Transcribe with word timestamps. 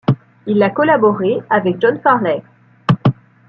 Il 0.47 0.63
a 0.63 0.71
collaboré 0.71 1.41
avec 1.51 1.79
John 1.79 1.99
Farley. 2.01 2.41